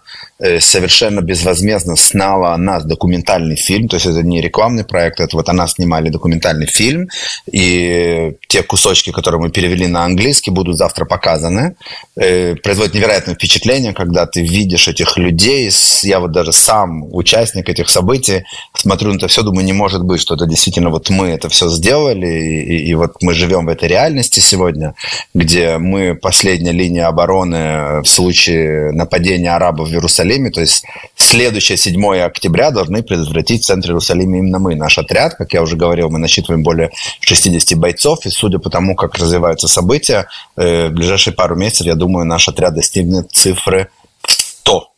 [0.60, 5.66] совершенно безвозмездно сняла она документальный фильм, то есть это не рекламный проект, это вот она
[5.68, 7.08] снимали документальный фильм,
[7.50, 11.76] и те кусочки, которые мы перевели на английский, будут завтра показаны.
[12.18, 15.70] Э, производит невероятное впечатление, когда ты видишь этих людей,
[16.04, 18.44] я вот даже сам участник этих событий,
[18.74, 21.70] смотрю на это все, думаю, не может быть, что это действительно вот мы это все
[21.70, 24.96] сделали, и, и вот мы живем в этой реальности сегодня,
[25.34, 30.52] где мы последняя линия обороны в случае нападения арабов в Иерусалиме Иерусалиме.
[30.52, 30.84] То есть
[31.16, 34.76] следующее 7 октября должны предотвратить в центре Иерусалима именно мы.
[34.76, 38.26] Наш отряд, как я уже говорил, мы насчитываем более 60 бойцов.
[38.26, 42.48] И судя по тому, как развиваются события, э, в ближайшие пару месяцев, я думаю, наш
[42.48, 43.90] отряд достигнет цифры
[44.28, 44.90] 100.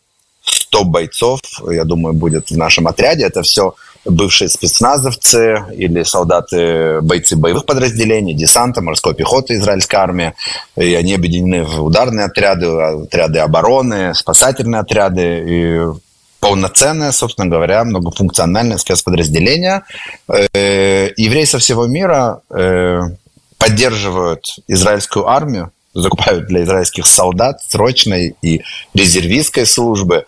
[0.44, 3.26] 100 бойцов, я думаю, будет в нашем отряде.
[3.26, 3.76] Это все
[4.10, 10.34] бывшие спецназовцы или солдаты, бойцы боевых подразделений, десанта, морской пехоты израильской армии.
[10.76, 15.44] И они объединены в ударные отряды, отряды обороны, спасательные отряды.
[15.48, 15.82] И
[16.40, 19.84] полноценное, собственно говоря, многофункциональное спецподразделение.
[20.28, 23.02] Э, евреи со всего мира э,
[23.58, 28.62] поддерживают израильскую армию закупают для израильских солдат срочной и
[28.94, 30.26] резервистской службы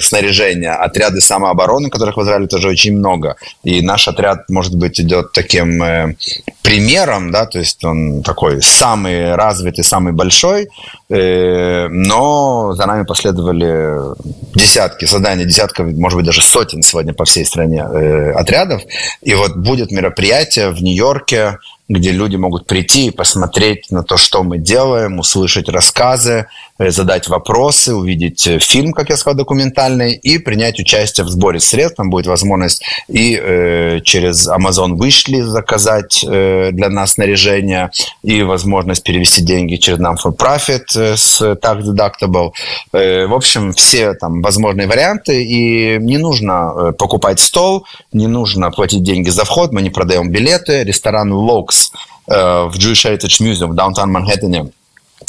[0.00, 3.36] снаряжения, отряды самообороны, которых в Израиле тоже очень много.
[3.64, 6.14] И наш отряд, может быть, идет таким э,
[6.62, 10.68] примером, да, то есть он такой самый развитый, самый большой,
[11.08, 14.14] э, но за нами последовали
[14.54, 18.82] десятки, создание десятков, может быть, даже сотен сегодня по всей стране э, отрядов.
[19.22, 21.58] И вот будет мероприятие в Нью-Йорке
[21.90, 26.46] где люди могут прийти и посмотреть на то, что мы делаем, услышать рассказы, э,
[26.88, 31.96] задать вопросы, увидеть э, фильм, как я сказал, документальный, и принять участие в сборе средств.
[31.96, 37.90] Там будет возможность и э, через Amazon вышли заказать э, для нас снаряжение,
[38.22, 42.52] и возможность перевести деньги через нам for profit э, с tax deductible.
[42.92, 48.70] Э, в общем, все там возможные варианты, и не нужно э, покупать стол, не нужно
[48.70, 50.84] платить деньги за вход, мы не продаем билеты.
[50.84, 51.90] Ресторан Lokes
[52.30, 54.70] Э, в Jewish Heritage Museum в даунтаун Манхэттене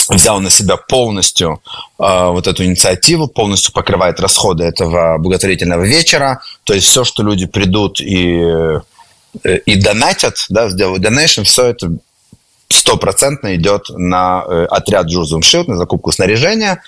[0.09, 1.61] взял на себя полностью
[1.99, 6.41] э, вот эту инициативу, полностью покрывает расходы этого благотворительного вечера.
[6.63, 8.41] То есть все, что люди придут и,
[9.43, 11.91] э, и донатят, да, сделают donation, все это
[12.69, 16.81] стопроцентно идет на э, отряд Jerusalem Shield, на закупку снаряжения.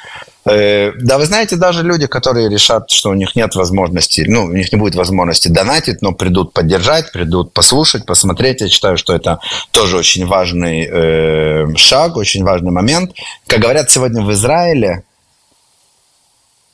[0.45, 4.51] Э, да, вы знаете, даже люди, которые решат, что у них нет возможности, ну, у
[4.51, 8.62] них не будет возможности донатить, но придут поддержать, придут послушать, посмотреть.
[8.62, 9.39] Я считаю, что это
[9.71, 13.13] тоже очень важный э, шаг, очень важный момент.
[13.47, 15.03] Как говорят сегодня в Израиле,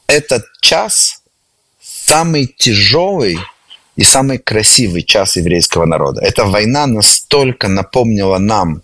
[0.08, 1.22] этот час
[1.82, 3.38] самый тяжелый
[3.96, 6.22] и самый красивый час еврейского народа.
[6.22, 8.82] Эта война настолько напомнила нам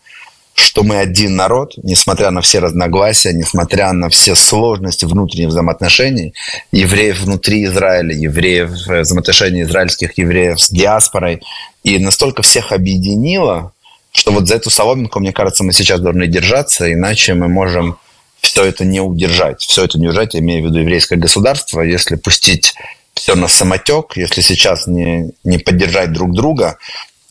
[0.66, 6.34] что мы один народ, несмотря на все разногласия, несмотря на все сложности внутренних взаимоотношений,
[6.72, 11.42] евреев внутри Израиля, евреев, э, взаимоотношений израильских евреев с диаспорой,
[11.84, 13.72] и настолько всех объединило,
[14.12, 17.98] что вот за эту соломинку, мне кажется, мы сейчас должны держаться, иначе мы можем
[18.42, 19.62] все это не удержать.
[19.62, 22.74] Все это не удержать, я имею в виду еврейское государство, если пустить
[23.14, 26.78] все на самотек, если сейчас не, не поддержать друг друга,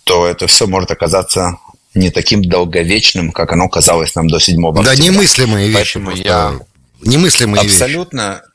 [0.05, 1.59] то это все может оказаться
[1.94, 4.96] не таким долговечным, как оно казалось нам до 7 октября.
[4.96, 5.98] Да, немыслимые вещи.
[5.98, 6.52] Поэтому я
[7.02, 8.54] немыслимые абсолютно вещи.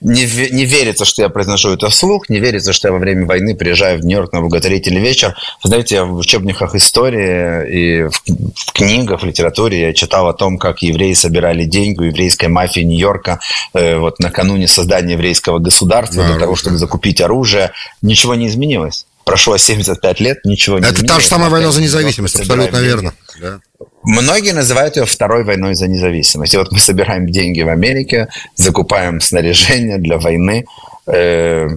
[0.00, 3.56] Не, не верится, что я произношу это вслух, не верится, что я во время войны
[3.56, 5.34] приезжаю в Нью-Йорк на благотворительный вечер.
[5.64, 10.56] Вы знаете, в учебниках истории и в, в книгах, в литературе я читал о том,
[10.56, 13.40] как евреи собирали деньги у еврейской мафии Нью-Йорка
[13.74, 17.72] э, вот накануне создания еврейского государства да, для того, чтобы закупить оружие.
[18.00, 22.40] Ничего не изменилось прошло 75 лет, ничего не Это та же самая война за независимость,
[22.40, 23.12] абсолютно верно.
[23.40, 23.60] Да.
[24.02, 26.54] Многие называют ее второй войной за независимость.
[26.54, 30.64] И вот мы собираем деньги в Америке, закупаем снаряжение для войны
[31.06, 31.68] э,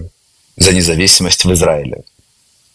[0.56, 2.04] за независимость в Израиле.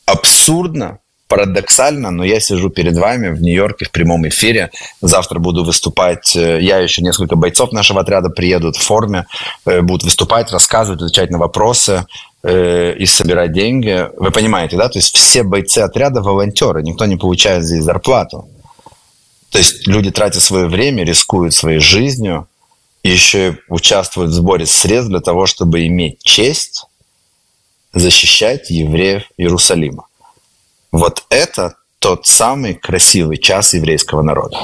[0.05, 4.71] Абсурдно, парадоксально, но я сижу перед вами в Нью-Йорке в прямом эфире.
[5.01, 6.35] Завтра буду выступать.
[6.35, 9.25] Э, я еще несколько бойцов нашего отряда приедут в форме,
[9.65, 12.05] э, будут выступать, рассказывать, отвечать на вопросы
[12.43, 14.07] э, и собирать деньги.
[14.17, 14.89] Вы понимаете, да?
[14.89, 18.47] То есть все бойцы отряда волонтеры, никто не получает здесь зарплату.
[19.51, 22.47] То есть люди тратят свое время, рискуют своей жизнью,
[23.03, 26.85] и еще участвуют в сборе средств для того, чтобы иметь честь
[27.93, 30.06] защищать евреев Иерусалима.
[30.91, 34.57] Вот это тот самый красивый час еврейского народа.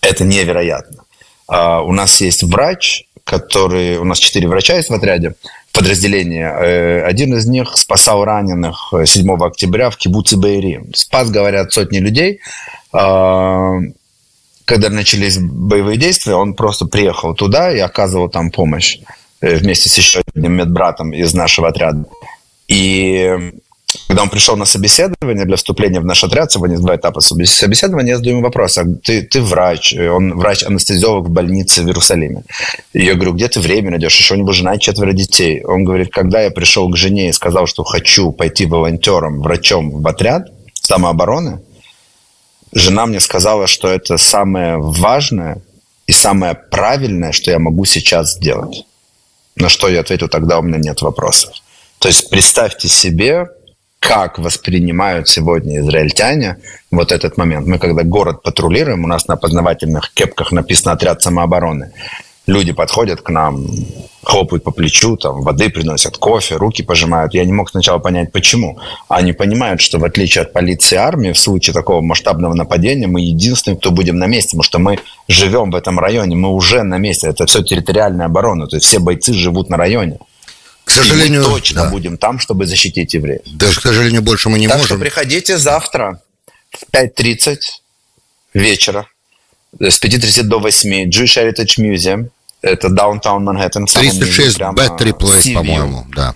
[0.00, 1.04] Это невероятно.
[1.50, 3.98] Uh, у нас есть врач, который...
[3.98, 5.34] У нас четыре врача есть в отряде,
[5.72, 6.48] подразделения.
[6.48, 10.80] Э, один из них спасал раненых 7 октября в Кибуце Бейри.
[10.94, 12.40] Спас, говорят, сотни людей.
[12.92, 13.92] Uh,
[14.64, 18.98] когда начались боевые действия, он просто приехал туда и оказывал там помощь
[19.40, 22.04] э, вместе с еще одним медбратом из нашего отряда.
[22.68, 23.52] И
[24.06, 28.16] когда он пришел на собеседование для вступления в наш отряд, сегодня два этапа собеседования, я
[28.16, 32.42] задаю ему вопрос, а ты, ты врач, он врач-анестезиолог в больнице в Иерусалиме.
[32.92, 35.62] И я говорю, где ты время найдешь, еще у него жена и четверо детей.
[35.64, 40.06] Он говорит, когда я пришел к жене и сказал, что хочу пойти волонтером, врачом в
[40.06, 41.60] отряд самообороны,
[42.72, 45.62] жена мне сказала, что это самое важное
[46.06, 48.84] и самое правильное, что я могу сейчас сделать.
[49.56, 51.54] На что я ответил, тогда у меня нет вопросов.
[51.98, 53.48] То есть представьте себе,
[54.00, 56.56] как воспринимают сегодня израильтяне
[56.90, 57.66] вот этот момент.
[57.66, 61.92] Мы когда город патрулируем, у нас на познавательных кепках написано «Отряд самообороны».
[62.46, 63.66] Люди подходят к нам,
[64.24, 67.34] хлопают по плечу, там, воды приносят, кофе, руки пожимают.
[67.34, 68.78] Я не мог сначала понять, почему.
[69.08, 73.20] Они понимают, что в отличие от полиции и армии, в случае такого масштабного нападения, мы
[73.20, 74.98] единственные, кто будем на месте, потому что мы
[75.28, 77.28] живем в этом районе, мы уже на месте.
[77.28, 80.18] Это все территориальная оборона, то есть все бойцы живут на районе.
[80.90, 81.90] К сожалению, и мы точно да.
[81.90, 83.42] будем там, чтобы защитить евреев.
[83.46, 84.96] Даже, к сожалению, больше мы не так можем.
[84.96, 86.20] Что приходите завтра
[86.70, 87.58] в 5.30
[88.54, 89.06] вечера
[89.78, 92.30] С 5.30 до 8 Jewish Heritage Museum.
[92.62, 93.86] Это Downtown Манхэттен.
[93.86, 96.34] 36 Battery Place, по-моему, да.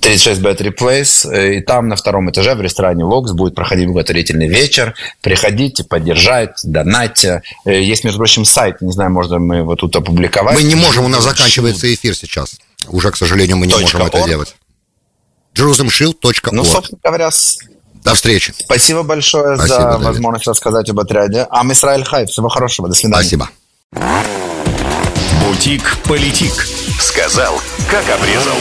[0.00, 1.30] 36 Battery Place.
[1.30, 4.94] Э, и там на втором этаже в ресторане Локс будет проходить благотворительный вечер.
[5.20, 7.42] Приходите, поддержать, донатьте.
[7.64, 10.54] Э, есть, между прочим, сайт, не знаю, можно мы его тут опубликовать.
[10.54, 12.56] Мы не можем, у нас заканчивается эфир сейчас.
[12.86, 14.54] Уже, к сожалению, мы не можем это делать.
[15.54, 17.30] jerusalemshield.org Ну, собственно говоря,
[18.04, 18.54] до встречи.
[18.58, 20.06] Спасибо большое Спасибо, за Давид.
[20.06, 21.46] возможность рассказать об отряде.
[21.50, 22.26] Ам Исраиль Хай.
[22.26, 22.88] Всего хорошего.
[22.88, 23.22] До свидания.
[23.22, 23.50] Спасибо.
[25.44, 26.52] Бутик Политик.
[27.00, 27.60] Сказал,
[27.90, 28.56] как обрезал.